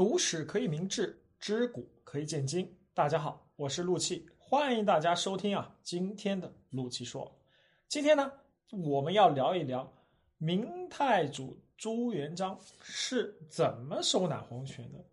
[0.00, 2.74] 读史可以明志，知古可以鉴今。
[2.94, 7.30] 大家好，我是陆气，欢迎大家收听啊今天的陆气说。
[7.86, 8.32] 今天呢，
[8.70, 9.92] 我们要聊一聊
[10.38, 15.04] 明太祖朱元璋是怎么收揽皇权的。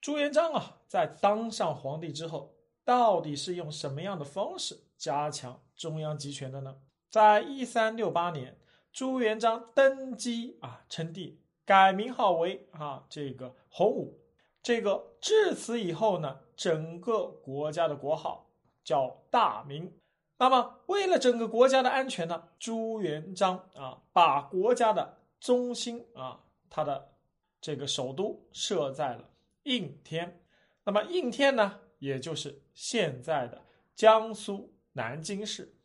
[0.00, 2.50] 朱元璋啊，在当上皇帝之后，
[2.86, 6.74] 到底是用什么样的方式加强中央集权的呢？
[7.10, 8.58] 在一三六八年，
[8.90, 11.38] 朱元璋登基啊，称帝。
[11.68, 14.18] 改名号为啊，这个洪武，
[14.62, 18.48] 这个至此以后呢，整个国家的国号
[18.82, 19.92] 叫大明。
[20.38, 26.40] 那么，为了整个国家的安全呢，朱元璋啊，把国家的中心啊，
[26.70, 27.12] 他的
[27.60, 29.28] 这个首都设在了
[29.64, 30.40] 应天。
[30.84, 33.62] 那么，应天呢，也就是现在的
[33.94, 35.76] 江苏南京市。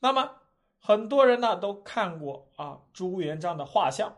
[0.00, 0.32] 那么，
[0.78, 4.14] 很多人呢都看过啊，朱元璋的画像。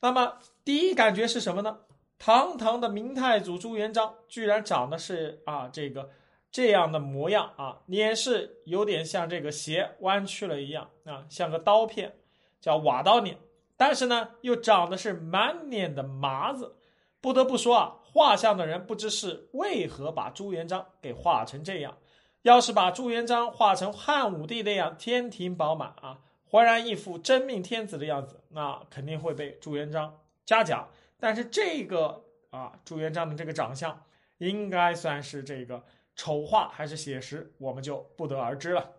[0.00, 1.78] 那么第一感觉是什么呢？
[2.18, 6.10] 堂堂的明太祖朱元璋，居然长得是啊这个
[6.50, 12.12] 这样的模样啊，脸是有点像这个斜弯曲了一样啊，像个刀片，
[12.60, 13.38] 叫瓦刀脸。
[13.76, 16.74] 但是呢，又长得是满脸的麻子。
[17.20, 21.96] 不得不说啊，画像的人不知是为何把朱元璋给画成这样。
[22.42, 26.18] 要是把朱元璋画成汉武帝那样天庭饱满啊。
[26.50, 30.88] 浑然一副真命天子的样子，那肯定会被朱元璋嘉奖。
[31.20, 34.00] 但是这个啊，朱元璋的这个长相，
[34.38, 35.82] 应该算是这个
[36.16, 38.90] 丑化还是写实，我们就不得而知了。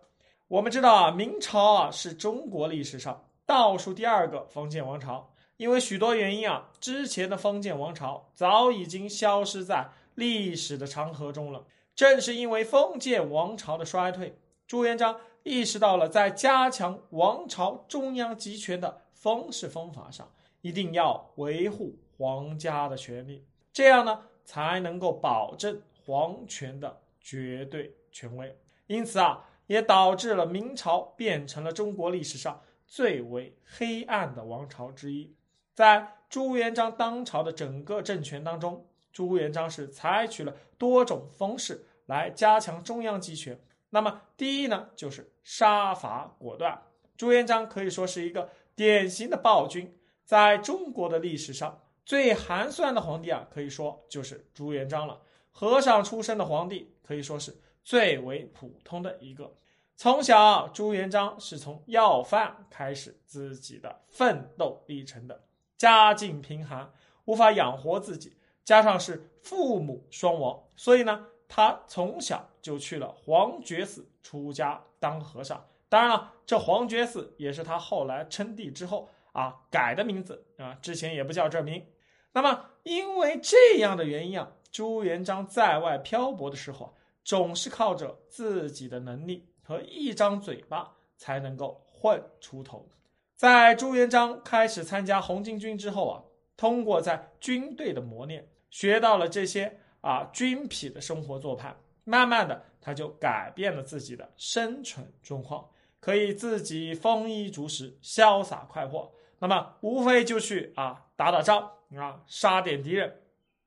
[0.46, 11.64] 我们知道啊，明朝啊是中国历史上倒数第二个封建王朝，因为许多原因啊，之前的封建王朝早已经消失在历史的长河中了。
[11.96, 15.18] 正是因为封建王朝的衰退，朱元璋。
[15.42, 28.54] 意识到了，在加强王朝中央集权的方式方法上，一定要维护皇家的权利，这样呢，才能够保证皇权的绝对权威。
[28.86, 35.34] 因此啊，也导致了明朝变成了中国历史上最为黑暗的王朝之一。
[35.72, 43.58] 在朱元璋当朝的整个政权当中，朱元璋是采取了多种方式来加强中央集权。
[43.90, 46.80] 那么，第一呢，就是杀伐果断。
[47.16, 49.96] 朱元璋可以说是一个典型的暴君。
[50.24, 55.20] 在中国的历史上，最寒酸的皇帝啊，可以说就是朱元璋了。
[55.50, 59.52] 和尚出身的皇帝，可以说是最为普通的一个。
[59.96, 65.42] 从小，朱元璋是从要饭开始自己的奋斗历程的。
[65.76, 66.92] 家境贫寒，
[67.24, 71.26] 无法养活自己，加上是父母双亡，所以呢。
[71.52, 81.84] 他从小就去了黄觉寺出家当和尚，当然了，这黄觉寺也是他后来称帝之后啊改的名字啊，之前也不叫这名。
[82.32, 86.92] 那么因为这样的原因啊，朱元璋在外漂泊的时候啊，
[87.24, 92.88] 总是靠着自己的能力和一张嘴巴才能够混出头。
[93.34, 96.22] 在朱元璋开始参加红巾军之后啊，
[96.56, 99.79] 通过在军队的磨练，学到了这些。
[100.00, 101.74] 啊，军痞的生活做派，
[102.04, 105.68] 慢慢的他就改变了自己的生存状况，
[106.00, 109.12] 可以自己丰衣足食，潇洒快活。
[109.38, 113.20] 那么无非就去啊打打仗啊，杀点敌人。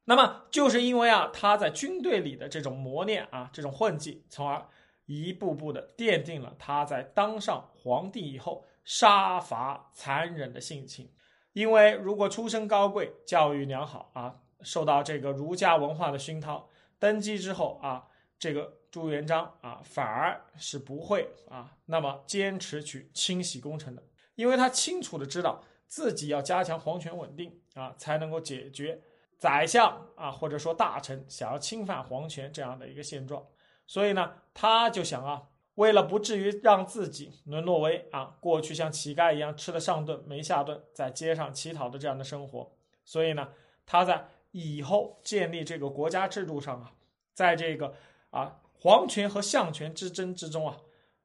[0.05, 4.65] 那么就是因为啊他在军队里的这种磨练啊，这种混迹，从而
[5.05, 11.09] 一步步的奠定了他在当上皇帝以后杀伐残忍的性情。
[11.53, 14.35] 因为如果出身高贵，教育良好啊。
[14.63, 16.69] 受到这个儒家文化的熏陶，
[16.99, 18.07] 登基之后啊，
[18.39, 24.03] 这个朱元璋啊，反而是不会啊那么坚持去清洗功臣的，
[24.35, 29.01] 因为他清楚的知道自己要加强皇权稳定啊，才能够解决
[29.37, 33.45] 宰相啊或者说大臣想要侵犯皇权这样的一个现状，
[33.87, 35.43] 所以呢，他就想啊，
[35.75, 42.71] 为了不至于让自己沦落为啊过去像乞丐一样吃了上顿没下顿，在街上乞讨的这样的生活，
[43.03, 43.49] 所以呢，
[43.85, 44.27] 他在。
[44.53, 46.93] 以后建立这个国家制度上啊，
[47.33, 47.93] 在这个
[48.29, 50.77] 啊皇权和相权之争之中啊，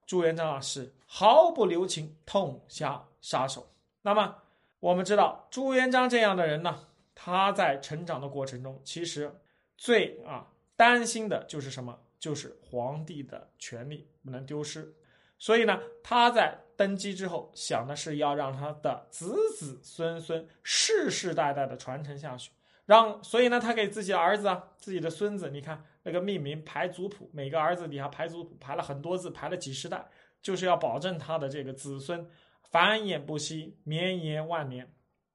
[0.04, 3.70] 朱元璋啊是毫不留情，痛下杀手。
[4.02, 4.34] 那么
[4.80, 9.32] 我们知道朱元璋这样的人呢，他在成长的过程中，其实
[9.76, 11.96] 最啊担心的就是什么？
[12.18, 14.92] 就是皇帝的权力不能丢失。
[15.38, 22.50] 所以呢，他在登基之后，想的是要让他的子子孙孙世世代代的传承下去。
[22.88, 30.02] 让所以呢，他给自己的儿子啊，自己的孙子，你看那个命名排族谱，每个儿子底下排族谱，排了很多字，排了几十代，
[30.40, 32.26] 就是要保证他的这个子孙
[32.70, 34.90] 繁衍不息，绵延万年。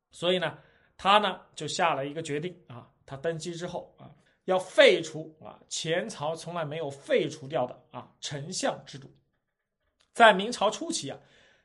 [0.09, 0.57] 所以呢，
[0.97, 4.09] 他呢就下了一个决定啊，他登基之后啊，
[4.45, 9.11] 要废除啊前朝从来没有废除掉的啊丞相制度。
[10.11, 11.19] 在明朝初期啊，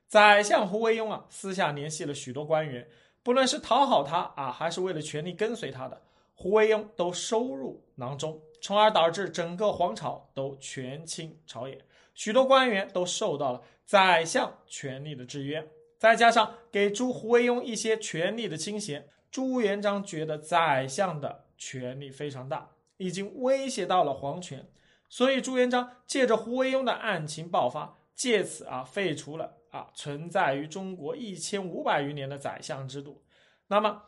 [0.07, 2.87] 宰相胡惟庸啊私下联系了许多官员，
[3.23, 6.01] 不论是讨好他啊，还是为了权力跟随他的，
[6.35, 11.79] 胡惟庸都收入囊中，从而导致整个皇朝都权倾朝野，
[12.15, 15.69] 许多官员都受到了宰相权力的制约。
[15.99, 24.65] 再加上给朱胡惟庸一些权力的倾斜，朱元璋觉得宰相的权力非常大，已经威胁到了皇权，
[25.09, 33.23] 所以朱元璋借着胡惟庸的案情爆发，借此啊废除了啊存在于中国一千五百余年的宰相制度。
[33.69, 34.03] 那么，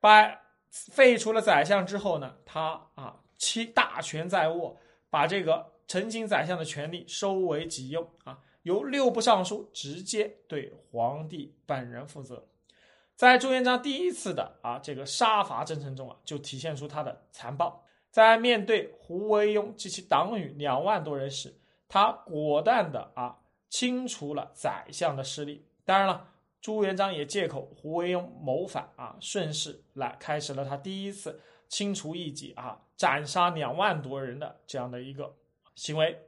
[0.00, 4.78] 把废除了宰相之后呢，他啊其大权在握，
[5.10, 8.38] 把这个曾经宰相的权力收为己用啊。
[8.62, 12.48] 由六部尚书直接对皇帝本人负责，
[13.14, 17.84] 在朱元璋第一次的啊这个杀伐征程中啊，就体现出他的残暴。
[18.10, 21.54] 在面对胡惟庸及其党羽两万多人时，
[21.86, 23.36] 他果断的啊
[23.68, 25.66] 清除了宰相的势力。
[25.84, 26.28] 当然了，
[26.60, 35.36] 朱元璋也借口胡惟庸谋反啊，顺势来开始了他第一次清除异己啊，斩杀两万多人的这样的一个
[35.74, 36.22] 行为。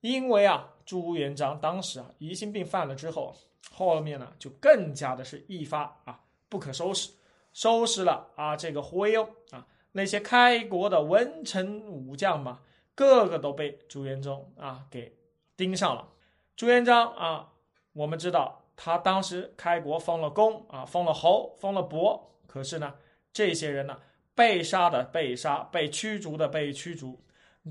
[0.00, 3.34] 因为啊，朱元璋当时啊疑心病犯了之后，
[3.70, 7.10] 后面呢就更加的是一发啊不可收拾，
[7.52, 12.60] 收拾了啊这个胡惟庸啊那些开国的文臣武将嘛，
[12.94, 15.16] 个个都被朱元璋啊给
[15.56, 16.08] 盯上了。
[16.56, 17.52] 朱元璋啊，
[17.92, 22.94] 我们知道他当时开国封了公啊，封了侯，封了伯，可是呢，
[23.30, 24.00] 这些人呢
[24.34, 27.22] 被杀的被杀，被驱逐的被驱逐，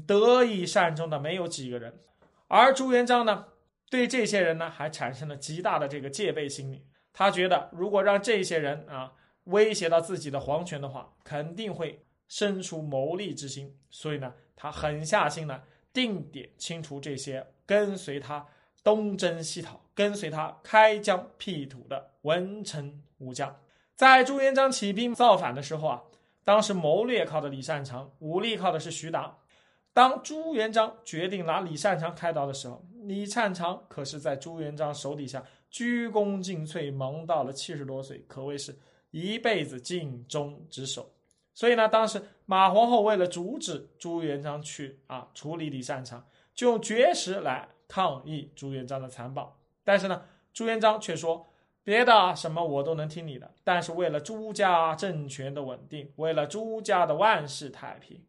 [0.06, 2.00] 得以善终的没有几个人。
[2.48, 3.48] 而朱元璋呢，
[3.90, 6.86] 对这些人呢，还产生了极大的这个戒备心理。
[7.12, 9.14] 他觉得，如果让这些人啊
[9.46, 13.76] 威胁到自己的皇权的话，肯定会生出谋利之心。
[13.90, 18.46] 所以呢，他狠下心来，定点清除这些跟随他
[18.86, 23.60] 东征西讨、跟随他开疆辟土的文臣武将。
[23.96, 26.04] 在朱元璋起兵造反的时候啊，
[26.44, 29.36] 当时谋略靠的李善长，武力靠的是徐达。
[29.92, 38.78] 当朱元璋决定拿李善长开刀的时候，李善长可是在朱元璋手底下鞠躬尽瘁，忙到了七十多岁，可谓是
[39.10, 41.12] 一辈子尽忠职守。
[41.56, 46.24] 所以呢，当时马皇后为了阻止朱元璋去啊处理李善长，
[46.54, 49.58] 就用绝食来抗议朱元璋的残暴。
[49.84, 50.22] 但是呢，
[50.54, 51.46] 朱元璋却说
[51.84, 58.22] ：“别的什么我都能听你的，但是为了朱家政权的稳定，为了朱家的万世太平。”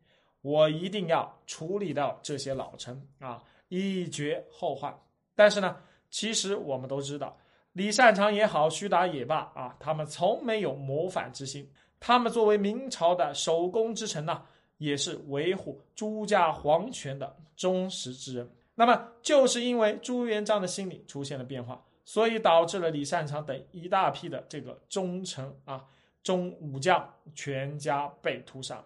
[0.42, 4.96] 我一定要处理掉这些老臣啊，以绝后患。
[5.34, 5.76] 但是呢，
[6.08, 7.36] 其实我们都知道，
[7.72, 11.68] 李善长也好，徐达也罢啊，他们从没有谋反之心。
[11.98, 14.40] 他们作为明朝的首功之臣呢，
[14.78, 18.48] 也是维护朱家皇权的忠实之人。
[18.76, 25.86] 那么，就是因为朱元璋的心理出现了变化，所以导致了李善长等一大批的这个忠臣啊、
[26.22, 28.84] 忠武将全家被屠杀。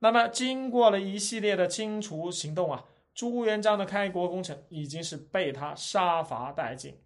[0.00, 2.84] 那么，经过了一系列的清除行动啊，
[3.14, 6.98] 朱元璋的开国功臣已经是被他杀伐殆尽。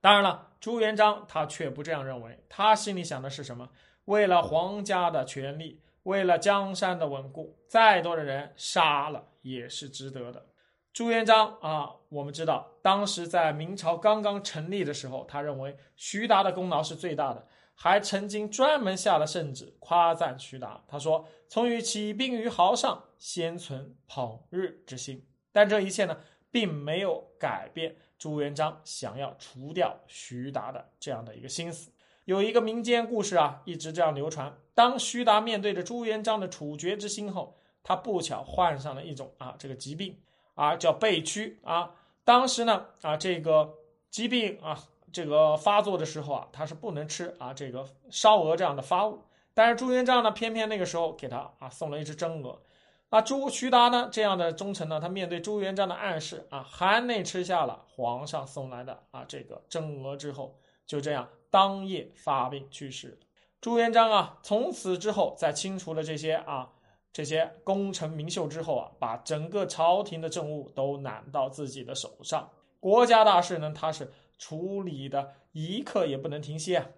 [0.00, 3.70] 当然了，朱元璋他却不这样认为，他心里想的是什么？
[4.06, 10.46] 为了皇家的权利，为了江山的稳固，再多的人杀了也是值得的。
[10.92, 17.46] 朱元璋啊，我们知道，当时在明朝刚刚成立的时候，他认为徐达的功劳是最大的。
[17.74, 26.16] 还曾经专门下了圣旨夸赞徐达，他说：“从于起兵于濠上，先存捧日之心。”但这一切呢，
[26.50, 31.90] 并没有改变朱元璋想要除掉徐达的这样的一个心思。
[32.26, 40.20] 有一个民间故事啊，一直这样流传：当徐达面对着朱元璋的处决之心后，他不巧患上了一种啊这个疾病
[40.54, 41.92] 啊，叫背屈啊。
[42.24, 43.74] 当时呢啊这个
[44.10, 44.78] 疾病啊。
[45.14, 49.22] 这个发作的时候啊，他是不能吃啊这个烧鹅这样的发物。
[49.52, 52.62] 但是朱元璋呢，偏偏那个时候给他啊送了一只蒸鹅。
[53.10, 63.20] 啊，朱徐达呢这样的忠臣呢，他面对朱元璋的暗示啊，含泪吃下了皇上送来的啊这个蒸鹅之后，就这样当夜发病去世。
[63.60, 66.70] 朱元璋啊，从此之后，在清除了这些啊
[67.12, 72.50] 这些功成名就之后啊，把整个朝廷的政务都揽到自己的手上，
[72.80, 74.10] 国家大事呢，他是。
[74.38, 76.88] 处理的一刻也不能停歇啊，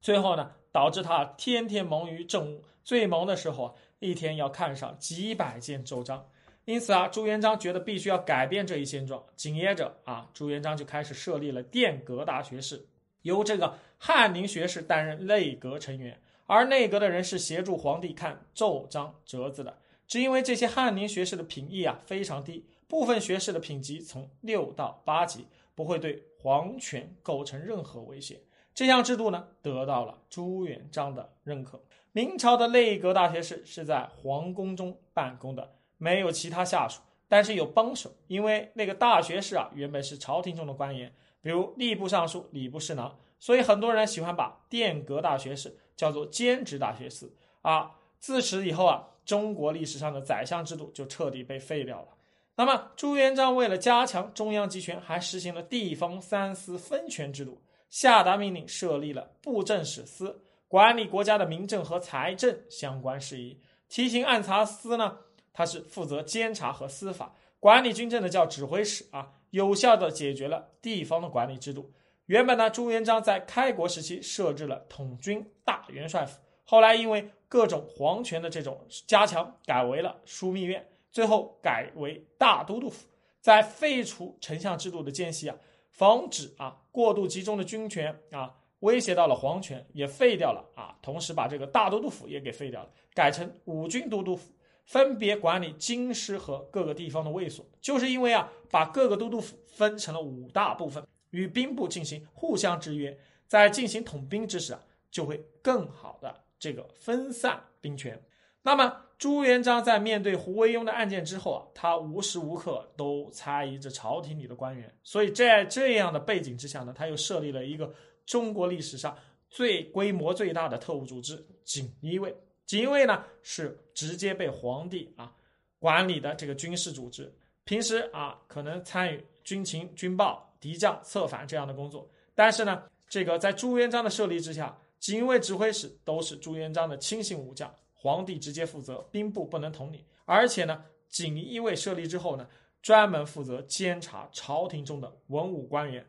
[0.00, 6.24] 最后呢，导致他天天忙于政务，最忙的时候啊，一天要看上几百件奏章。
[6.64, 9.20] 因此啊，朱元璋觉得必须要改变这一现状。
[9.34, 12.86] 紧接着啊，朱元璋就开始设立了殿阁大学士，
[13.22, 19.78] 由这个翰林学士担任内阁成员，而内阁的人是协助皇帝看奏章折子的。
[20.06, 28.40] 只因为这些翰林学士的品义啊非常低，部分学士的品级从六到八级，不会对皇权构成任何威胁。
[28.74, 31.82] 这项制度呢，得到了朱元璋的认可。
[32.12, 38.10] 明朝的内阁大学士是在皇宫中办公的，没有其他下属，但是有帮手。
[38.26, 47.32] 因为那个大学士啊，原本是朝廷中的官员，比如吏部尚书、礼部侍郎，所以很多人喜欢把殿阁大学士叫做兼职大学士
[47.62, 47.92] 啊。
[48.18, 52.08] 自此以后啊，中国历史上的宰相制度就彻底被废掉了。
[52.54, 60.40] 那么朱元璋为了加强中央集权，还实行了地方三司分权制度，下达命令设立了布政使司。
[60.68, 63.58] 管理国家的民政和财政相关事宜，
[63.88, 65.18] 提刑按察司呢，
[65.52, 71.90] 它是负责监察和司法；管理军政的叫指挥使啊，有效的解决了地方的管理制度。
[72.32, 83.06] 原本呢，朱元璋在开国时期设置了统军大元帅府，后来因为各种皇权的这种加强，改为了枢密院，最后改为大都督府。
[83.42, 85.54] 在废除丞相制度的间隙啊，
[85.90, 88.54] 防止啊过度集中的军权啊。
[88.80, 90.96] 威胁到了皇权，也废掉了啊！
[91.02, 94.50] 同时把这个大都督府也给废掉了，改成五军都督府，
[94.86, 97.64] 分别管理京师和各个地方的卫所。
[97.80, 103.14] 就是因为啊，把各个都督府分成了五大部分，与兵部进行互相制约，
[103.46, 108.18] 在进行统兵之时啊，就会更好的这个分散兵权。
[108.62, 117.92] 那么朱元璋在面对胡惟庸的案件之后啊，他无时无刻都猜疑着朝廷里的官员，所以在这样的背景之下呢，他又设立了一个。
[118.24, 119.18] 中国历史上
[119.50, 122.32] 最规模最大的特务组织——锦衣卫。
[122.66, 125.34] 锦衣卫呢，是直接被皇帝啊
[125.80, 127.30] 管理的这个军事组织。
[127.64, 132.08] 平时啊，可能参与军情、军报、敌将策反这样的工作。
[132.34, 140.02] 但是呢，这个在朱元璋的设立之下，锦衣卫指挥使都是朱元璋的亲信武将，皇帝直接负责，兵部不能统领。
[140.24, 142.48] 而且呢，锦衣卫设立之后呢，
[142.80, 146.06] 专门负责监察朝廷中的文武官员。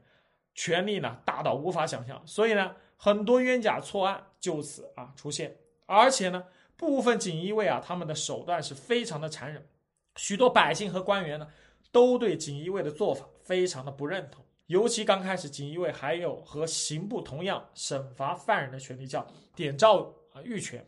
[0.55, 5.57] 权力呢大到无法想象，所以呢很多冤假错案就此啊出现，
[5.87, 6.45] 而且呢
[6.77, 9.67] 部分锦衣卫啊他们的手段是非常的残忍，
[10.15, 11.47] 许多百姓和官员呢
[11.91, 20.85] 都对锦衣卫的做法非常的不认同，尤其刚开始锦衣卫还有和刑部同样审罚犯人的权利，叫点诏啊御权。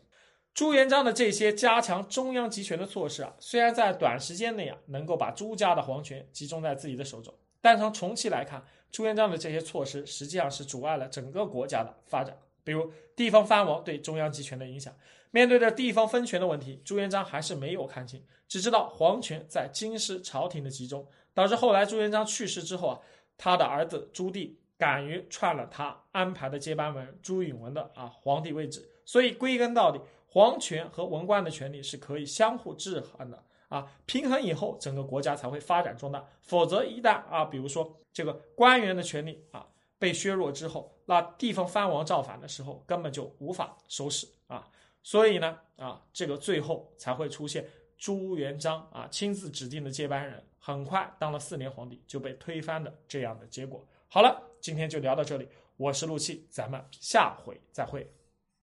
[0.53, 8.63] 朱元璋的这些加强中央集权的措施啊，虽然在短时间内啊能够把朱家的皇权集中在自己的手中，但从长期来看。
[8.91, 14.95] 朱元璋的这些措施实际上是阻碍了整个国家的发展，比如地方藩王对中央集权的影响。
[15.31, 23.01] 面对着地方分权的问题，朱元璋还是没有看清，只知道皇权在京师朝廷的集中，导致后来朱元璋去世之后啊，
[23.37, 28.89] 他的儿子朱棣敢于篡了他安排的接班人朱允文的啊皇帝位置。
[29.05, 33.43] 所以归根到底，皇权和文官的权力是可以相互制衡的。
[33.67, 36.23] 啊，平衡以后，整个国家才会发展壮大。
[36.39, 39.65] 否则，一旦啊，比如说这个官员的权利啊
[39.97, 44.67] 被削弱之后，那地方藩王造反的时候根本就无法收拾啊。
[45.01, 53.87] 所以呢，啊，这个最后才会出现朱元璋啊亲自指定的接班人，很快当了四年皇帝就被推翻的这样的结果。
[54.07, 55.47] 好了，今天就聊到这里，
[55.77, 58.09] 我是陆气，咱们下回再会。